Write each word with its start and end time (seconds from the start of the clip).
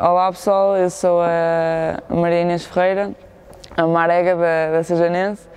olá 0.00 0.32
pessoal, 0.32 0.76
eu 0.76 0.88
sou 0.88 1.20
a 1.20 2.02
Maria 2.08 2.40
Inês 2.40 2.64
Ferreira, 2.64 3.10
a 3.76 3.86
Marega 3.86 4.34
da, 4.34 4.72
da 4.72 4.82
Sejanense. 4.82 5.48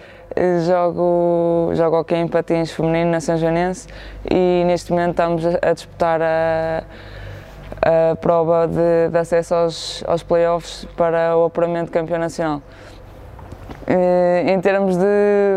Jogo, 0.66 1.71
jogo 1.75 1.99
hockey 1.99 2.15
em 2.15 2.27
patins 2.27 2.71
feminino 2.71 3.11
na 3.11 3.21
São 3.21 3.37
Joanense 3.37 3.87
e 4.29 4.63
neste 4.65 4.91
momento 4.91 5.11
estamos 5.11 5.45
a 5.45 5.73
disputar 5.73 6.19
a, 6.23 6.83
a 7.83 8.15
prova 8.15 8.67
de, 8.67 9.09
de 9.11 9.17
acesso 9.17 9.53
aos, 9.53 10.03
aos 10.08 10.24
playoffs 10.24 10.87
para 10.97 11.37
o 11.37 11.46
apuramento 11.46 11.85
de 11.85 11.91
campeão 11.91 12.17
nacional. 12.17 12.63
Eh, 13.85 14.46
em 14.47 14.60
termos 14.60 14.97
de, 14.97 15.03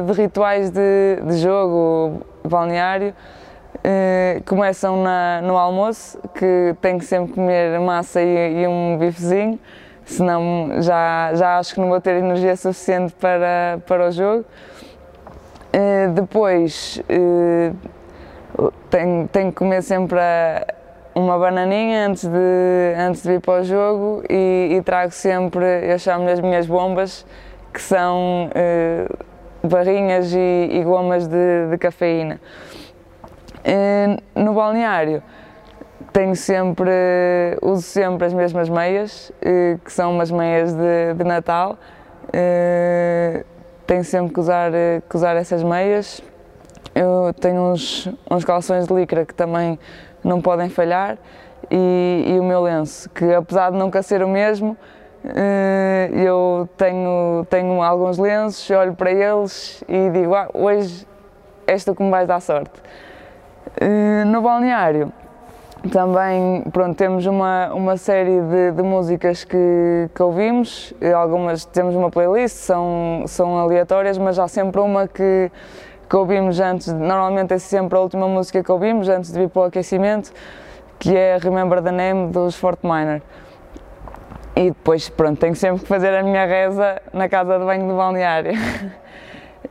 de 0.07 0.12
rituais 0.12 0.71
de, 0.71 1.21
de, 1.23 1.39
jogo 1.39 2.21
balneário, 2.45 3.14
eh, 3.85 4.43
começam 4.47 5.03
na, 5.03 5.41
no 5.43 5.57
almoço, 5.57 6.19
que 6.35 6.75
tem 6.81 6.99
que 6.99 7.05
sempre 7.05 7.35
comer 7.35 7.79
massa 7.81 8.21
e, 8.21 8.63
e 8.63 8.67
um 8.67 8.99
bifezinho, 8.99 9.59
senão 10.05 10.80
já, 10.80 11.33
já 11.34 11.59
acho 11.59 11.75
que 11.75 11.81
não 11.81 11.89
vou 11.89 12.01
ter 12.01 12.17
energia 12.17 12.57
suficiente 12.57 13.15
para, 13.15 13.81
para 13.87 14.09
o 14.09 14.11
jogo. 14.11 14.45
Eh, 15.73 16.09
depois 16.09 17.03
tenho, 18.91 19.29
tenho 19.29 19.51
que 19.51 19.57
comer 19.57 19.83
sempre 19.83 20.19
a, 20.19 20.67
uma 21.15 21.39
bananinha 21.39 22.06
antes 22.06 22.27
de, 22.27 22.95
antes 22.98 23.23
de 23.23 23.33
ir 23.33 23.41
para 23.41 23.62
o 23.62 23.65
jogo 23.65 24.23
e, 24.29 24.77
e 24.77 24.83
trago 24.83 25.12
sempre, 25.12 25.65
eu 25.91 25.98
chamo-lhe 25.98 26.31
as 26.31 26.41
minhas 26.41 26.67
bombas, 26.67 27.25
que 27.73 27.81
são 27.81 28.51
uh, 28.51 29.67
barrinhas 29.67 30.33
e, 30.33 30.69
e 30.73 30.84
gomas 30.84 31.27
de, 31.27 31.69
de 31.70 31.79
cafeína. 31.79 32.39
Uh, 33.66 34.41
no 34.41 34.55
balneário 34.55 35.23
tenho 36.12 36.37
sempre, 36.37 36.91
uso 37.61 37.83
sempre 37.83 38.27
as 38.27 38.33
mesmas 38.33 38.69
meias, 38.69 39.30
uh, 39.30 39.79
que 39.79 39.92
são 39.92 40.12
umas 40.12 40.30
meias 40.30 40.73
de, 40.73 41.15
de 41.15 41.25
Natal. 41.25 41.77
tenho 43.87 44.05
sempre 44.05 44.33
que 44.33 44.41
usar, 44.41 44.70
que 45.09 45.17
usar 45.17 45.37
essas 45.37 45.62
meias. 45.62 46.22
Eu 46.94 47.34
tenho 47.41 47.61
uns, 47.72 48.09
uns 48.31 48.44
calções 48.44 48.87
de 48.87 48.94
licra 48.94 49.27
que 49.27 49.34
também 49.34 49.78
não 50.25 50.41
podem 50.41 50.69
falhar 50.69 51.19
e, 51.70 52.25
e 52.27 52.41
o 52.41 52.44
meu 52.44 52.62
lenço, 52.62 53.11
que 53.11 53.33
apesar 53.34 53.70
de 53.70 53.77
nunca 53.77 54.03
ser 54.03 54.22
o 54.22 54.28
mesmo, 54.28 54.77
eh, 55.25 56.11
eu 56.12 56.69
tenho, 56.77 57.47
tenho 57.50 57.83
alguns 57.83 58.19
lenços, 58.19 58.70
olho 58.70 58.94
para 58.94 59.11
eles 59.11 59.83
e 59.89 60.11
digo, 60.11 60.34
ah, 60.34 60.48
hoje 60.55 61.06
és 61.67 61.84
tu 61.84 61.94
que 61.94 62.03
me 62.03 62.11
vais 62.11 62.28
dar 62.28 62.41
sorte. 62.41 62.81
Eh, 63.78 64.24
no 64.24 64.41
balneário 64.41 65.12
também 65.86 66.62
pronto, 66.72 66.96
temos 66.96 67.27
uma, 67.27 67.72
uma 67.72 67.96
série 67.96 68.41
de, 68.41 68.72
de 68.72 68.82
músicas 68.82 69.44
que, 69.44 70.10
que, 70.14 70.22
ouvimos, 70.22 70.92
algumas 71.14 71.64
temos 71.64 71.94
uma 71.94 72.10
playlist, 72.10 72.56
são, 72.56 73.24
são 73.27 73.58
aleatórias, 73.58 74.19
mas 74.19 74.38
há 74.38 74.48
sempre 74.48 74.80
uma 74.80 75.06
que, 75.06 75.50
que 76.08 76.16
ouvimos 76.16 76.58
antes, 76.60 76.92
normalmente 76.92 77.54
é 77.54 77.58
sempre 77.58 77.97
a 77.97 78.00
última 78.00 78.27
música 78.27 78.62
que 78.62 78.72
ouvimos 78.72 79.08
antes 79.08 79.32
de 79.32 79.38
vir 79.38 79.48
para 79.48 79.62
o 79.62 79.64
aquecimento, 79.66 80.32
que 80.98 81.14
é 81.14 81.38
Remember 81.38 81.82
the 81.82 81.92
Name 81.92 82.32
dos 82.32 82.56
Fort 82.56 82.80
Minor. 82.82 83.20
E 84.56 84.70
depois, 84.70 85.08
pronto, 85.10 85.38
tenho 85.38 85.54
sempre 85.54 85.82
que 85.82 85.86
fazer 85.86 86.16
a 86.16 86.22
minha 86.22 86.47
reza 86.47 87.00
na 87.12 87.28
casa 87.28 87.58
de 87.58 87.64
banho 87.64 87.86
do 87.86 87.94
balneário. 87.94 88.52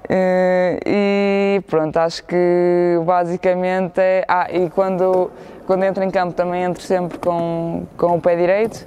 Eh, 0.08 0.80
e 0.86 1.62
pronto, 1.68 1.98
acho 1.98 2.24
que 2.24 3.00
basicamente 3.06 4.00
é. 4.00 4.26
Ah, 4.28 4.48
e 4.52 4.70
quando, 4.70 5.32
quando 5.66 5.84
entro 5.84 6.04
em 6.04 6.12
campo 6.12 6.34
também 6.34 6.64
entro 6.64 6.82
sempre 6.84 7.18
com, 7.18 7.86
com 7.98 8.18
o 8.18 8.22
pé 8.22 8.36
direito 8.36 8.86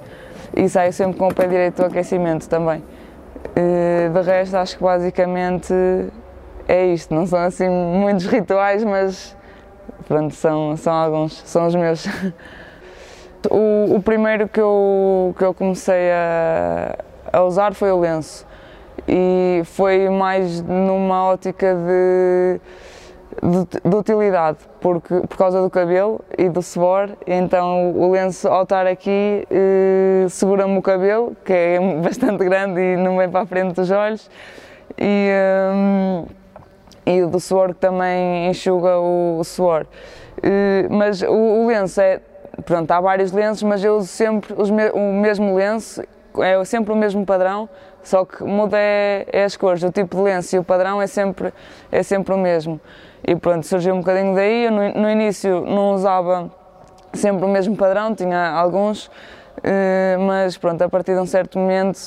e 0.55 0.67
saio 0.69 0.93
sempre 0.93 1.17
com 1.17 1.27
o 1.27 1.33
pé 1.33 1.47
direito 1.47 1.77
do 1.77 1.85
aquecimento 1.85 2.47
também. 2.47 2.83
Eh, 3.55 4.09
de 4.13 4.21
resto, 4.21 4.55
acho 4.57 4.77
que 4.77 4.83
basicamente 4.83 5.73
é 6.67 6.85
isto. 6.87 7.13
Não 7.13 7.25
são 7.25 7.39
assim 7.39 7.69
muitos 7.69 8.25
rituais, 8.25 8.83
mas 8.83 9.35
pronto, 10.07 10.33
são, 10.33 10.77
são 10.77 10.93
alguns, 10.93 11.33
são 11.45 11.67
os 11.67 11.75
meus. 11.75 12.07
O, 13.49 13.95
o, 13.95 14.01
primeiro 14.01 14.49
que 14.49 14.59
eu, 14.59 15.33
que 15.37 15.45
eu 15.45 15.53
comecei 15.53 16.11
a, 16.11 16.93
a, 17.31 17.41
usar 17.43 17.73
foi 17.73 17.89
o 17.89 17.97
lenço 17.97 18.45
e 19.09 19.63
foi 19.65 20.07
mais 20.07 20.61
numa 20.61 21.25
ótica 21.25 21.73
de, 21.73 22.61
de, 23.41 23.89
de, 23.89 23.95
utilidade, 23.95 24.59
porque, 24.79 25.21
por 25.21 25.35
causa 25.35 25.61
do 25.63 25.69
cabelo 25.69 26.21
e 26.37 26.47
do 26.47 26.61
suor, 26.61 27.09
então 27.25 27.91
o 27.93 28.11
lenço 28.11 28.47
ao 28.47 28.63
estar 28.63 28.85
aqui 28.85 29.47
eh, 29.49 30.27
segura-me 30.29 30.77
o 30.77 30.81
cabelo, 30.81 31.35
que 31.43 31.51
é 31.51 31.79
bastante 32.03 32.43
grande 32.45 32.79
e 32.79 32.97
não 32.97 33.17
vem 33.17 33.27
para 33.27 33.41
a 33.41 33.45
frente 33.47 33.73
dos 33.73 33.89
olhos, 33.89 34.29
e, 34.95 35.31
um, 35.73 36.25
e 37.03 37.25
do 37.25 37.39
suor 37.39 37.69
que 37.69 37.79
também 37.79 38.47
enxuga 38.47 38.99
o, 38.99 39.39
o 39.39 39.43
suor. 39.43 39.87
Eh, 40.43 40.85
mas 40.91 41.23
o, 41.23 41.33
o 41.33 41.67
lenço 41.67 41.99
é 41.99 42.21
pronto, 42.63 42.91
há 42.91 43.01
vários 43.01 43.31
lenços, 43.31 43.63
mas 43.63 43.83
eu 43.83 43.97
uso 43.97 44.07
sempre 44.07 44.53
me 44.71 44.89
o 44.91 45.13
mesmo 45.13 45.55
lenço, 45.55 46.03
é 46.37 46.63
sempre 46.65 46.93
o 46.93 46.95
mesmo 46.95 47.25
padrão, 47.25 47.67
só 48.03 48.25
que 48.25 48.43
muda 48.43 48.77
é, 48.77 49.25
é, 49.31 49.43
as 49.43 49.57
cores, 49.57 49.83
o 49.83 49.91
tipo 49.91 50.15
de 50.17 50.23
lenço 50.23 50.55
e 50.55 50.59
o 50.59 50.63
padrão 50.63 51.01
é 51.01 51.07
sempre, 51.07 51.53
é 51.91 52.01
sempre 52.03 52.33
o 52.33 52.37
mesmo. 52.37 52.79
E 53.27 53.35
pronto, 53.35 53.65
surgiu 53.65 53.95
um 53.95 53.99
bocadinho 53.99 54.33
daí, 54.33 54.65
eu 54.65 54.71
no, 54.71 55.01
no 55.01 55.09
início 55.09 55.61
não 55.61 55.93
usava 55.93 56.49
sempre 57.13 57.45
o 57.45 57.47
mesmo 57.47 57.75
padrão, 57.75 58.13
tinha 58.15 58.51
alguns, 58.51 59.09
eh, 59.63 60.17
mas 60.19 60.57
pronto, 60.57 60.81
a 60.81 60.89
partir 60.89 61.13
de 61.13 61.19
um 61.19 61.25
certo 61.25 61.57
momento, 61.59 61.99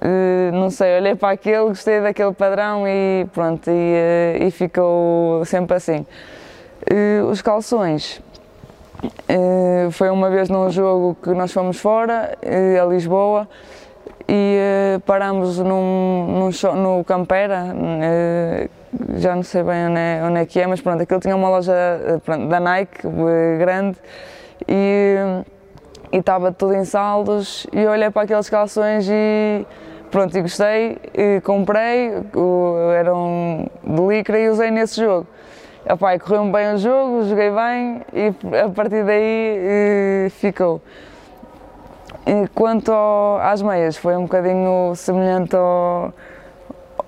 eh, 0.00 0.50
não 0.52 0.70
sei, 0.70 0.98
olhei 0.98 1.14
para 1.14 1.30
aquele, 1.30 1.68
gostei 1.68 2.00
daquele 2.00 2.32
padrão 2.32 2.86
e 2.86 3.26
pronto, 3.32 3.70
e, 3.70 3.94
eh, 3.94 4.38
e 4.40 4.50
ficou 4.50 5.44
sempre 5.44 5.76
assim. 5.76 6.06
Os 7.30 7.40
calções, 7.40 8.20
Uh, 9.04 9.90
foi 9.90 10.08
uma 10.10 10.30
vez 10.30 10.48
num 10.48 10.70
jogo 10.70 11.16
que 11.22 11.30
nós 11.30 11.52
fomos 11.52 11.78
fora, 11.78 12.36
uh, 12.42 12.82
a 12.82 12.86
Lisboa, 12.86 13.48
e 14.26 14.58
uh, 14.96 15.00
paramos 15.00 15.58
num, 15.58 16.50
num 16.50 16.74
no 16.74 17.04
Campera, 17.04 17.74
já 19.16 19.36
não 19.36 19.42
sei 19.42 19.62
bem 19.62 19.88
onde 19.88 19.98
é, 19.98 20.22
onde 20.24 20.40
é, 20.40 20.46
que 20.46 20.60
é, 20.60 20.66
mas 20.66 20.80
pronto, 20.80 21.02
aquilo 21.02 21.20
tinha 21.20 21.36
uma 21.36 21.50
loja 21.50 21.72
pronto, 22.24 22.46
da 22.48 22.60
Nike 22.60 23.02
grande 23.58 23.98
e 24.68 25.16
estava 26.12 26.52
tudo 26.52 26.74
em 26.74 26.84
saldos 26.84 27.66
e 27.72 27.80
eu 27.80 27.90
olhei 27.90 28.08
para 28.10 28.22
aqueles 28.22 28.48
calções 28.48 29.06
e 29.10 29.66
pronto, 30.10 30.38
e 30.38 30.40
gostei, 30.40 30.96
e 31.12 31.40
comprei, 31.42 32.12
eram 32.98 33.68
de 33.82 34.02
licra 34.06 34.38
e 34.38 34.48
usei 34.48 34.70
nesse 34.70 35.00
jogo. 35.00 35.26
Epá, 35.86 36.18
correu-me 36.18 36.50
bem 36.50 36.72
o 36.72 36.78
jogo, 36.78 37.24
joguei 37.24 37.50
bem 37.50 38.00
e 38.14 38.32
a 38.56 38.70
partir 38.70 39.04
daí 39.04 40.30
ficou. 40.30 40.80
E 42.26 42.48
quanto 42.54 42.90
ao, 42.90 43.38
às 43.40 43.60
meias, 43.60 43.98
foi 43.98 44.16
um 44.16 44.22
bocadinho 44.22 44.94
semelhante 44.96 45.54
ao, 45.54 46.10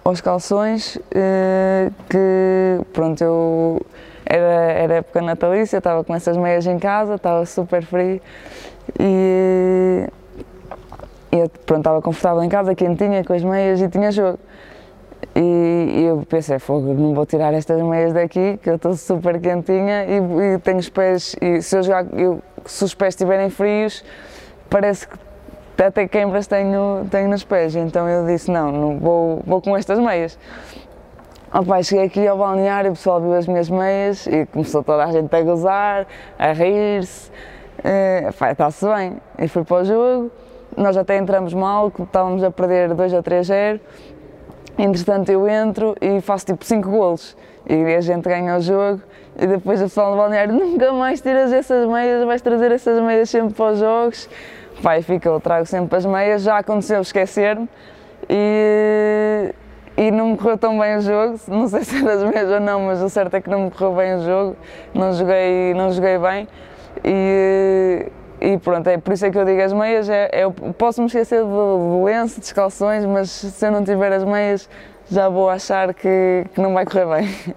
aos 0.04 0.20
calções, 0.20 0.98
eh, 1.10 1.90
que 2.10 2.80
pronto, 2.92 3.24
eu 3.24 3.80
era, 4.26 4.72
era 4.72 4.94
época 4.96 5.22
natalícia, 5.22 5.78
estava 5.78 6.04
com 6.04 6.14
essas 6.14 6.36
meias 6.36 6.66
em 6.66 6.78
casa, 6.78 7.14
estava 7.14 7.46
super 7.46 7.82
frio 7.82 8.20
e, 9.00 10.06
e 11.32 11.48
pronto, 11.64 11.78
estava 11.78 12.02
confortável 12.02 12.42
em 12.42 12.48
casa, 12.50 12.74
quentinha, 12.74 13.24
com 13.24 13.32
as 13.32 13.42
meias 13.42 13.80
e 13.80 13.88
tinha 13.88 14.12
jogo. 14.12 14.38
E, 15.38 16.04
eu 16.04 16.24
pensei, 16.26 16.58
fogo, 16.58 16.94
não 16.94 17.12
vou 17.12 17.26
tirar 17.26 17.52
estas 17.52 17.82
meias 17.82 18.14
daqui, 18.14 18.58
que 18.62 18.70
eu 18.70 18.76
estou 18.76 18.94
super 18.94 19.38
quentinha 19.38 20.06
e, 20.06 20.54
e, 20.54 20.58
tenho 20.60 20.78
os 20.78 20.88
pés, 20.88 21.36
e 21.42 21.60
se 21.60 21.76
eu 21.76 21.82
jogar, 21.82 22.06
eu, 22.14 22.40
se 22.64 22.82
os 22.82 22.94
pés 22.94 23.12
estiverem 23.12 23.50
frios, 23.50 24.02
parece 24.70 25.06
que 25.06 25.14
até 25.82 26.08
queimbras 26.08 26.46
tenho, 26.46 27.06
tenho 27.10 27.28
nos 27.28 27.44
pés. 27.44 27.76
Então 27.76 28.08
eu 28.08 28.24
disse, 28.24 28.50
não, 28.50 28.72
não 28.72 28.98
vou, 28.98 29.42
vou 29.46 29.60
com 29.60 29.76
estas 29.76 29.98
meias. 29.98 30.38
Opa, 31.52 31.82
cheguei 31.82 32.06
aqui 32.06 32.26
ao 32.26 32.38
balneário, 32.38 32.92
o 32.92 32.94
pessoal 32.94 33.20
viu 33.20 33.34
as 33.34 33.46
minhas 33.46 33.68
meias 33.68 34.26
e 34.26 34.46
começou 34.46 34.82
toda 34.82 35.04
a 35.04 35.12
gente 35.12 35.34
a 35.34 35.42
gozar, 35.42 36.06
a 36.38 36.52
rir-se. 36.52 37.30
Uh, 37.78 38.50
está-se 38.50 38.86
bem. 38.86 39.18
E 39.38 39.46
fui 39.48 39.64
para 39.64 39.82
o 39.82 39.84
jogo, 39.84 40.30
nós 40.74 40.96
até 40.96 41.18
entramos 41.18 41.52
mal, 41.52 41.92
estávamos 41.98 42.42
a 42.42 42.50
perder 42.50 42.94
2 42.94 43.14
a 43.14 43.22
3 43.22 43.46
0 43.46 43.80
Entretanto, 44.78 45.30
eu 45.30 45.48
entro 45.48 45.96
e 46.00 46.20
faço 46.20 46.46
tipo 46.46 46.64
5 46.64 46.90
golos 46.90 47.36
e 47.68 47.94
a 47.94 48.00
gente 48.00 48.28
ganha 48.28 48.56
o 48.56 48.60
jogo. 48.60 49.00
E 49.38 49.46
depois 49.46 49.80
o 49.80 49.84
pessoal 49.84 50.12
do 50.12 50.16
balneário 50.16 50.52
nunca 50.54 50.92
mais 50.92 51.20
tiras 51.20 51.52
essas 51.52 51.88
meias, 51.88 52.24
vais 52.24 52.42
trazer 52.42 52.72
essas 52.72 53.02
meias 53.02 53.28
sempre 53.28 53.54
para 53.54 53.72
os 53.72 53.78
jogos. 53.78 54.28
Pai, 54.82 55.02
fica, 55.02 55.28
eu 55.28 55.40
trago 55.40 55.66
sempre 55.66 55.96
as 55.96 56.04
meias. 56.04 56.42
Já 56.42 56.58
aconteceu 56.58 57.00
esquecer-me 57.00 57.68
e, 58.28 59.54
e 59.96 60.10
não 60.10 60.30
me 60.30 60.36
correu 60.36 60.58
tão 60.58 60.78
bem 60.78 60.96
o 60.96 61.00
jogo. 61.00 61.40
Não 61.48 61.66
sei 61.68 61.82
se 61.84 61.96
é 61.96 62.02
das 62.02 62.22
meias 62.22 62.50
ou 62.50 62.60
não, 62.60 62.82
mas 62.82 63.02
o 63.02 63.08
certo 63.08 63.34
é 63.34 63.40
que 63.40 63.48
não 63.48 63.64
me 63.64 63.70
correu 63.70 63.94
bem 63.94 64.14
o 64.16 64.24
jogo. 64.24 64.56
Não 64.94 65.12
joguei, 65.12 65.74
não 65.74 65.90
joguei 65.90 66.18
bem. 66.18 66.48
E, 67.04 68.06
e 68.40 68.58
pronto, 68.58 68.86
é 68.88 68.98
por 68.98 69.14
isso 69.14 69.24
é 69.26 69.30
que 69.30 69.38
eu 69.38 69.44
digo 69.44 69.62
as 69.62 69.72
meias, 69.72 70.08
é, 70.08 70.28
é, 70.32 70.50
posso 70.76 71.00
me 71.00 71.06
esquecer 71.06 71.42
do, 71.42 71.48
do 71.48 72.04
lenço, 72.04 72.38
dos 72.40 72.52
calções, 72.52 73.04
mas 73.04 73.30
se 73.30 73.66
eu 73.66 73.70
não 73.70 73.84
tiver 73.84 74.12
as 74.12 74.24
meias 74.24 74.68
já 75.10 75.28
vou 75.28 75.48
achar 75.48 75.94
que, 75.94 76.44
que 76.54 76.60
não 76.60 76.74
vai 76.74 76.84
correr 76.84 77.06
bem. 77.06 77.28